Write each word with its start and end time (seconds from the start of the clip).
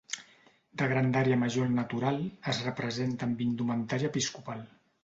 De 0.81 0.87
grandària 0.93 1.37
major 1.43 1.67
al 1.67 1.77
natural, 1.81 2.19
es 2.55 2.63
representa 2.71 3.31
amb 3.31 3.47
indumentària 3.49 4.15
episcopal. 4.17 4.71